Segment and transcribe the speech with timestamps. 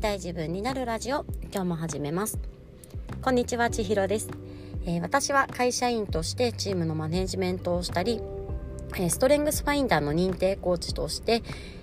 [0.00, 2.38] たい自分になるラジオ今日も始めます。
[3.20, 4.30] こんにちは千尋です、
[4.86, 8.22] えー、私は会社員としてチームのマネジメントをしたり
[9.10, 11.42] ストレングスファインダーの認定コーチとして、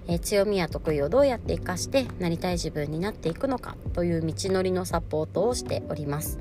[0.10, 6.40] え強みや得意をどうやって活かしてなりたい自分になっていくのかという道のりのサポートをしております。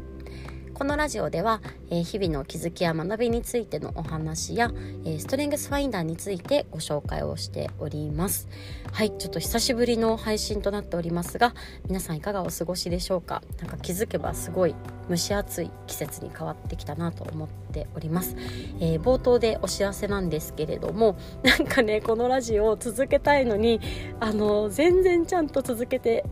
[0.76, 4.70] このラジオでは、えー、日々の気づきや学びについてのお話や、
[5.06, 8.46] えー、ストレングスファインダーについてご紹介をしております。
[8.92, 11.54] はいちょっと久しぶりの配信となっておりますが
[11.88, 13.42] 皆さんいかがお過ごしでしょうか？
[13.58, 14.74] なんか気づけばすごい
[15.08, 18.36] 蒸し暑い季節に変わってきたなと思っております、
[18.78, 23.80] えー、冒頭でお知らせなんですけれども なんかねこのラジオを続けたいのに
[24.20, 26.26] あの全然ちゃんと続けて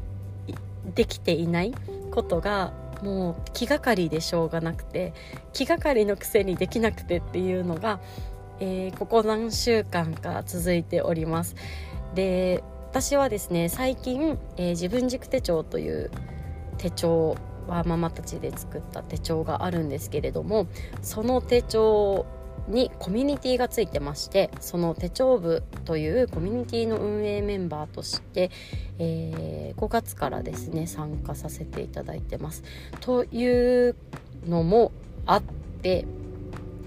[0.94, 1.72] できていない
[2.10, 5.12] ことがもう気がかりでしょうがなくて
[5.52, 8.00] 気がかりのくせにできなくてっていうのが、
[8.60, 11.54] えー、ここ何週間か続いております。
[12.14, 16.10] で私はですね最近、えー、自分軸手帳という
[16.78, 20.68] 手帳はママたちで作った手帳があるんですけれども
[21.02, 22.26] その手帳
[22.68, 28.50] にコミュニティがついてましてその手帳部というコミュニティの運営メンバーとして、
[28.98, 32.62] えー、5月からですね参加させていただいてます。
[33.00, 33.96] という
[34.46, 34.92] のも
[35.26, 35.42] あっ
[35.82, 36.06] て、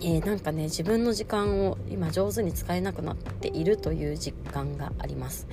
[0.01, 5.47] えー、なんかね自分の時間を今上手に使えなくなっているという実感があります。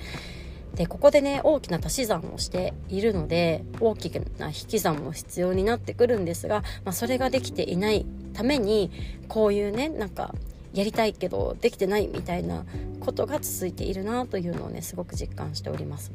[0.75, 8.05] でここでね大きな足し算をしているので大きな引き算も必要になってくるんですが、まあ、それができていない
[8.35, 8.91] ために
[9.27, 10.35] こういうねなんか
[10.73, 12.65] やりたいけどできてないみたいな
[12.99, 16.11] ことが続いているなというのをねすごく実感しております。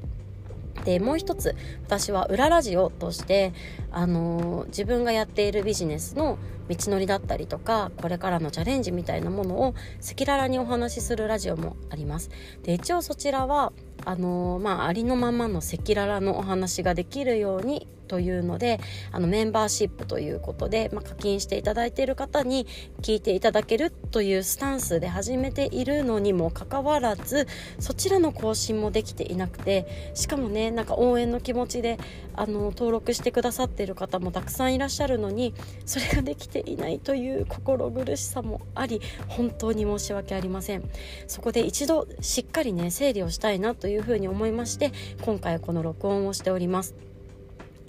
[0.85, 3.53] でもう一つ私は裏ラジオとして、
[3.91, 12.31] あのー、自分がやっているビジネスの道のりだったりとかこれからのチャレンジみたいなものを赤裸々にお話しするラジオもあります
[12.63, 13.73] で一応そちらは
[14.05, 18.81] あのー、まあ、ありのままの赤裸々のお話ができるようにというので
[19.13, 22.67] あのメンバーシップということで、まあ、課金していただいている方に
[23.03, 27.47] 聞いていただけるというスタンスで始めているのにもかかわらず
[27.79, 31.99] そちらの更新もできていなくてしかもねなんか応援の気持ちで
[32.35, 35.55] あの登録してくださっている方もたくさんいらっしゃるのに
[35.87, 40.83] それができていないという心苦しさもあり本当に申し訳ありません。
[41.29, 44.91] そこで一度しっかりね整理をしたいなというふうに思いまして
[45.23, 47.11] 今回この録音をしております。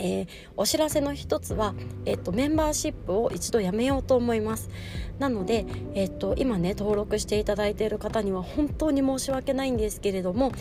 [0.02, 1.76] えー、お知らせの一つは、
[2.06, 4.70] えっと、メンバーシップを一度やめようと思います。
[5.20, 10.52] なので、えっと、今ね登録していただいている方には本当に申し訳ないんですけれども、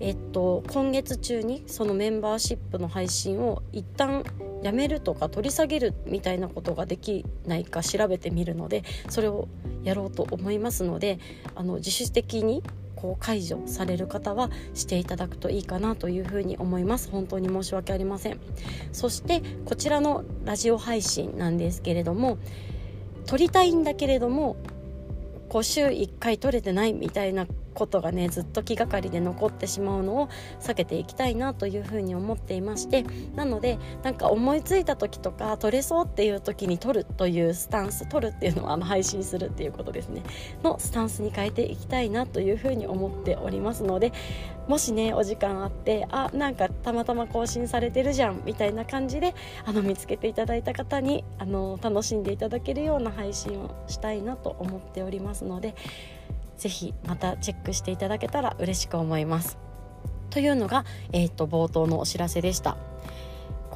[0.00, 4.24] えっと、今月中にそのメンバーシップの配信を一旦
[4.62, 9.48] やめるとか取り下げるみたいなことができないか調べてみるのでそれを
[9.84, 11.18] やろうと思いますので
[11.54, 12.62] あの自主的に
[12.96, 17.10] こう解除される方はしていただくといいかなというふうに思います。
[17.10, 18.40] 本当に申し訳ありません。
[18.92, 22.38] そしてこちらのラジオ配信なんですけれども
[23.26, 24.56] 撮りたいんだけれども
[25.48, 30.28] こう週1回撮れてないみたいなことがねずっと気がかりで残ってしまうのを
[30.60, 33.04] 避けていきたいなというふうに思っていまして
[33.36, 40.22] なのでなんか思いついた時とか撮れそうっていう時に撮るというスタンス撮るっていうのはあの配信するっていうことですね。
[40.62, 44.12] のスタンスに変えていきたいなというふうに思っておりますので
[44.68, 55.74] もしねお時間あってあなんかたまたま更新されてるじゃんみたいな感じであの見つけていただいた方にあの楽しんでいただけるような配信をしたいなと思っておりますので
[56.56, 59.58] ぜひまたチェックしていただけたら嬉しく思います。
[60.30, 62.76] というのが、えーと、冒頭のお知らせでした。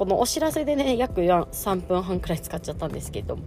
[0.01, 3.37] このお知らせでね約3分半くらい使っちゃったんですけど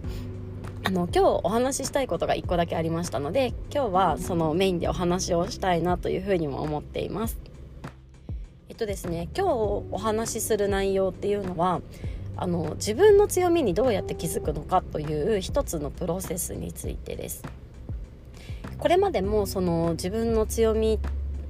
[0.85, 7.37] あの今日お話ししたいことが1個だけありましたので今日はそのメインでお話をしたいなというふうにも思っています。
[8.69, 9.51] えっとですね今日
[9.91, 11.81] お話しする内容っていうのは
[12.37, 17.43] あの自分の強みにどうやって気づくのかという一つのプロセスについてです。
[18.79, 20.99] これまでもその自分の強み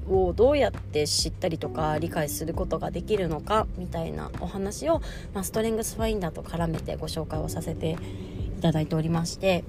[0.07, 5.01] をどうやって知ったりとか理解することができるのかみたいなお話を、
[5.33, 7.97] まあ、ストレングスファインダーと絡めてご紹介をさせて
[8.57, 9.63] いただいておりまして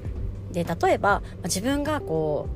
[0.52, 2.48] で例えば、自分がこ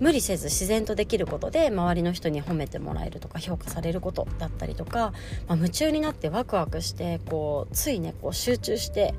[0.00, 5.12] う無理せず自然とできることで周りの人に褒めてもらえるとか評価されることだったりとか、
[5.48, 9.14] まあ、夢中になってワクワクしてこうついねこう集中して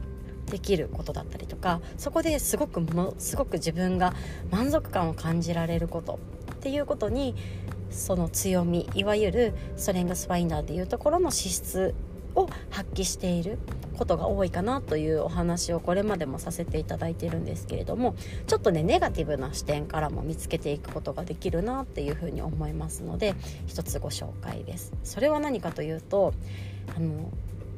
[0.49, 4.13] できることだったりとかそこですごくものすごく自分が
[4.51, 6.19] 満足感を感じられること
[6.53, 7.35] っていうことに
[7.89, 11.95] その強みいわゆるストレングスファインダーっていうところの資質
[12.35, 13.57] を発揮している
[13.97, 18.15] ことが多いかなというお話をこれまでもさせていただいているんですけれども
[18.47, 23.35] ちょっとねネガティブな視点からも見つけていくことができるなっていうふうに思いますので
[23.67, 24.93] 一つご紹介です。
[25.03, 26.33] それは何かというと
[26.95, 27.31] あの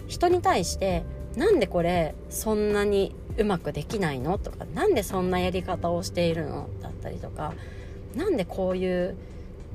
[0.08, 1.04] 人に対して
[1.36, 4.38] なんでこれそんなにうまくできないの？
[4.38, 6.70] とか何でそんなやり方をしているの？
[6.82, 7.54] だったりとか
[8.16, 9.16] 何でこういう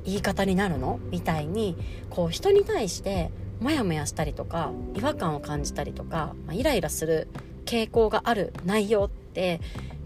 [0.04, 1.00] 言い方になるの？
[1.10, 1.76] みたいに
[2.10, 3.30] こう人に対して
[3.60, 7.28] モヤモヤしたりとか違和感を感じたりとか、まあ、イライラする
[7.64, 9.60] 傾向がある内容って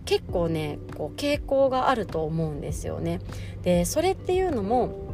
[0.05, 3.21] 結構ねこう傾向があると思うんですよね。
[3.63, 5.10] でそれっていうのも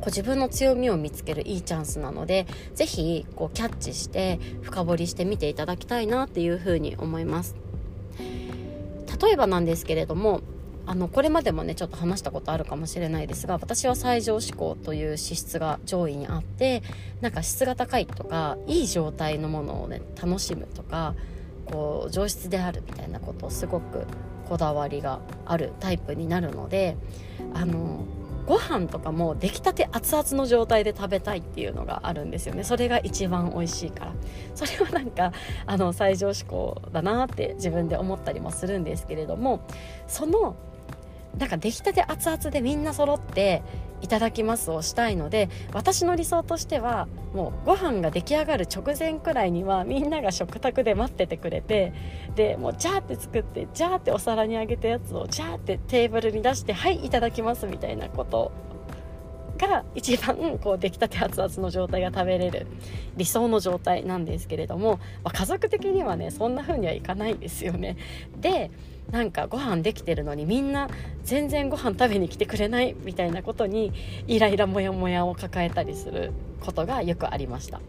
[0.00, 7.54] こう自分の強みを見つけるいいチャンスなので是非こうキャッチして深掘りしてみていただきたいなっていうふうに思います。
[9.20, 10.40] 例えばなんですけれども
[10.86, 16.82] あのこれまでもねちょっと話したことあるかもしれないですが私は最上志向という資質が上位にあって
[17.20, 21.14] なんか質が高いとかいい状態のものをね楽しむとか
[21.66, 24.06] こう上質であるみたいなことをすごく
[24.48, 26.96] こだわりがあるタイプになるので
[27.54, 28.04] あの
[28.50, 32.64] ご飯とかも出来たて熱々の状態で食べたいっていうのがあるんですよね。
[32.64, 34.12] それが一番美味しいから。
[34.56, 35.32] それはなんか
[35.66, 39.60] あの最上志向だなって自分で思ったりもするんですけれども
[40.08, 40.56] その
[41.38, 43.62] なんか出来たて熱々でみんな揃って
[44.02, 51.92] いただきますをしたいので私の理想としてはもうご飯が出来上がる直前くらいにはみんなが食卓で待っててくれて
[52.34, 58.52] でもうジャーって作ってジャーってお皿にあげたやつをジャーってテーブルに出してはいいただきますみたいなこと
[59.68, 62.66] が一番こう出来たて熱々の状態が食べれる
[63.16, 67.96] 理想の状態なんですけれども、まあ、家族的にはねそんな風にはいかないですよね。
[68.40, 68.70] で
[69.10, 70.88] なんかご飯できてるのにみんな
[71.24, 73.92] 全然ご飯食べに来てくれないみたいなことに
[74.28, 77.80] イライラモヤモヤを抱えたりすることがよくありました。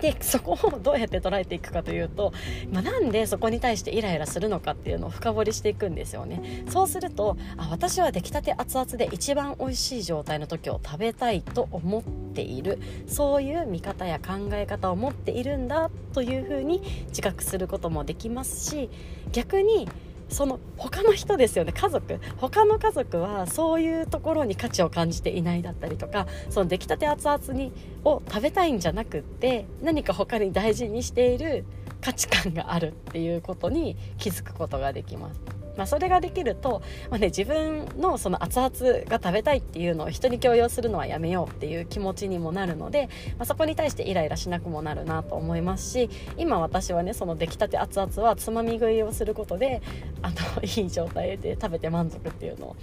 [0.00, 2.32] でそこをどうやって捉えていくかというと、
[2.72, 6.64] まあ、なんでそこに対してイライラするのかっていうのを深掘りしていくんですよね。
[6.68, 12.02] そうするとあ私は出来たて熱々で一番美味しい状態の時を食べたいと思っ
[12.34, 12.78] ている。
[13.06, 18.90] そういう見方や考え方を持っているんだというふうに自覚することもできますし
[19.32, 19.88] 逆に
[20.28, 27.72] その他の人ですよね家族他の家族はそういうところに価値を感じていないだったりとかその出来たて熱々に
[28.04, 31.64] を食べたいんじゃなくって何か他に大事にしている
[32.00, 35.57] 価値観があるっていうことに気づくことができます。
[35.78, 43.08] まあ、それができると、まあね、自分のその熱々が食べたいっていうのを人に強要するのはやめようっていう気持ちにもなるので、
[43.38, 49.80] まあ、そこに対してイライラしなくもなるなと思いますし今私はねその出来たて熱々はつまみ食いをすることで
[50.20, 52.76] あの いい状態で食べて満足っていうのを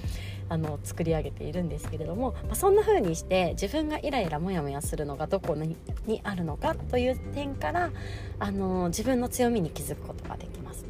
[0.48, 5.76] あの作り上げているんですけれども、まあ、そんな風にして自分がイライラモヤモヤするのがどこに
[6.24, 7.92] あるのかという点から
[8.40, 10.86] あの自分の強みに気づくことができます。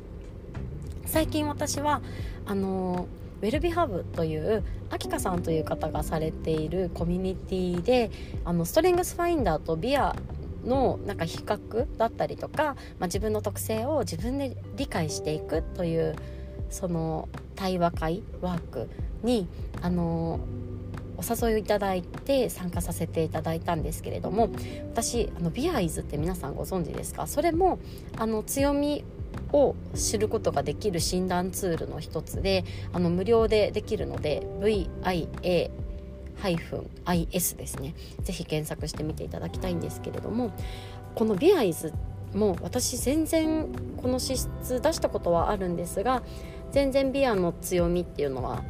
[1.06, 2.02] 最近私は
[2.46, 3.08] あの
[3.42, 8.12] ウェルビハブというアキカさんという方がされているコミュニティで
[8.44, 10.16] あのストレングスファインダーとビア
[10.64, 16.16] のなんか比較だったりとか、まあ、自分の特性を自分で理解していくという
[16.70, 18.90] その対話会ワーク
[19.24, 19.48] に
[19.82, 20.40] あの
[21.18, 24.50] お誘いをいただいて参加させていただいたんですけれども
[24.92, 27.26] 私あのビアイズって皆さんご存知ですか？
[27.28, 27.80] それも
[28.18, 29.06] あの強み
[29.56, 35.72] を知ることができる診断ツールの一つであの無料でできるので VIA
[37.06, 37.96] IS ですね。
[38.24, 40.52] 是非検索してみていただきたいんですけれども
[41.16, 41.94] このビアイズ
[42.34, 46.24] も私全然この資質出したことはあるんですが
[46.72, 48.64] 全然ビアの強みっていうのは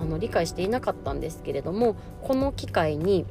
[0.00, 3.24] あの理解していなかったんですけれどもこの機会に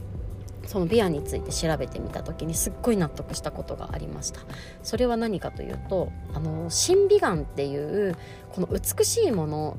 [0.65, 4.41] そのビアについて調べてみた時にすっごい納得したことがありました。
[4.83, 8.15] それは何かというとあの審美眼っていう
[8.53, 9.77] この美しいもの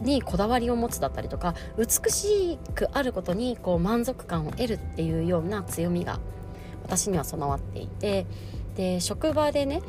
[0.00, 6.18] にこだわりを持つだったりとか美しくあることにこう満足感を得るっていうような強みが
[6.82, 8.26] 私には備わっていて
[8.76, 9.82] で職場でね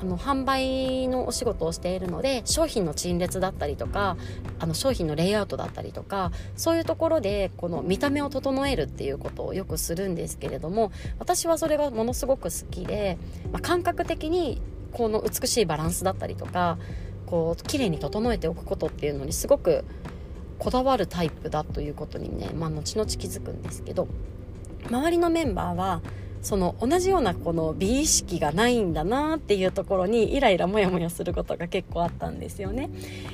[0.00, 4.16] あの販売のお仕事をしているので商品の陳列だったりとか
[4.58, 13.18] あの商品のレイアウトだったりとかそういうところでこの見た目を整えるっていうことをよくするんですけれども私はそれがものすごく好きで、
[13.52, 14.60] まあ、感覚的に
[14.92, 16.78] この美しいバランスだったりとか
[17.26, 19.84] こう綺麗に整えておくことっていうのにすごく
[20.58, 24.08] こだわるタイプだということにね、まあ、後々気づくんですけど
[24.88, 26.00] 周りのメンバーは
[26.46, 32.88] その同じようなこの美意識がないんだなっていうところにイライラモヤモヤすることが結構あったんですよね。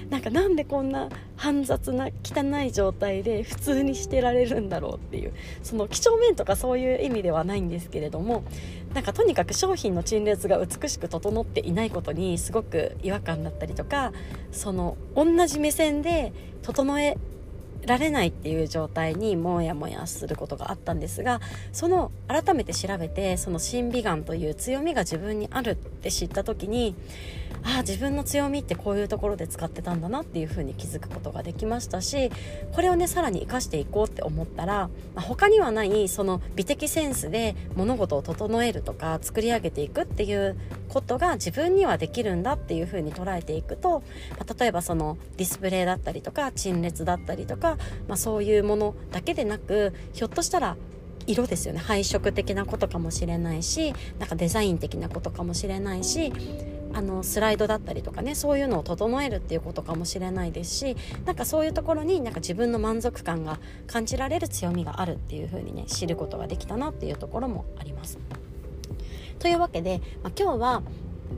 [0.09, 8.45] なんかなんでこんな煩雑な汚い状態で普通にしてられるんだろうっていうその几帳面とかそういう意味ではないんですけれども
[8.95, 14.14] なんかとにかく商品の陳列が美しく整っていないことにすごく違和感だったりとか
[14.52, 17.19] その同じ目線で整え
[17.86, 21.40] られないっていう状態にもやもやすることがあったんですが
[21.72, 26.94] その改めて調べてその審美眼という強みが自分にあるって知った時に
[27.64, 32.31] ああ自分の強みってこういうところで使ってたんだなっていうふうに気づくことができましたし
[32.73, 40.57] これをねさらに生かしていこうって思ったら、まあ、他にはないその美的センスで物事を整えるとか作り上げていくっていう
[40.88, 44.02] ことが自分にはできるんだっていうふうに捉えていくと、
[44.38, 47.78] まあ、例えばそのディスプレイだったりとか陳列だったりとか、
[48.09, 50.76] まあ、そういうものだけでなくひょっとしたら
[51.26, 51.78] 色ですよね。
[51.78, 56.33] 配色的なことかもしれないしなんかデザイン的なことかもしれないし
[56.94, 68.18] あのスライドだったりとかねそういうのを整えるっていうことかもしれないですしなんかそういうところになんか自分の満足感が感じられる強みがあるっていう風にね知ることができたなっていうところもあります。
[69.38, 70.82] というわけで、まあ、今日は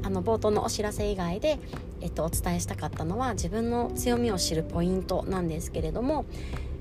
[0.03, 1.59] あの冒頭のお知らせ以外で、
[2.03, 6.27] えっと、お伝えしたかったのは自分の強みを知るポイントなんですけれども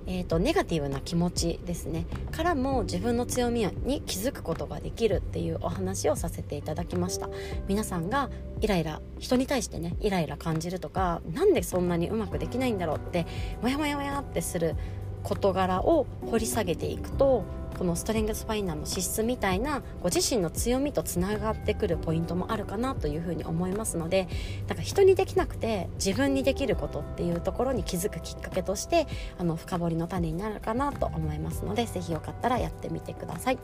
[0.05, 2.05] えーと、ネガティブな気持ちですね。
[2.31, 7.29] からも自分の強みに気づくことができるっていうお話をさせていただきました。
[7.67, 8.29] 皆さんが
[8.61, 13.25] イライラ人に対してねイライラ感じるとかなんでそんなにうまくできないんだろうって
[13.61, 14.75] モヤモヤモヤってする
[15.23, 17.43] 事柄を掘り下げていくと
[17.77, 24.27] このストレングスファインダーの資質みたいなご自身の強みとつながってくるポイントもあるかなというふうに思いますので
[24.67, 33.57] だか人にできなくて自分にできることっていうところに気づくきっかけとしてあの深掘りの種になるかなと思いますので是非よかったらやってみてください。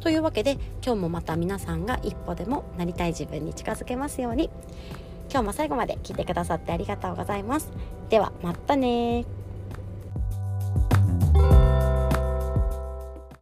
[0.00, 4.50] というわけで今日もまた皆さんが一歩でもなりたい自分に近づけますように
[5.30, 7.70] 今日も最後まで聞いてくださってありがとうございます。
[8.08, 9.24] ではまたね